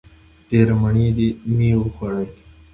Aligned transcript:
ډېرې 0.49 0.73
مڼې 0.81 1.05
مې 1.55 1.69
وخوړلې! 1.77 2.39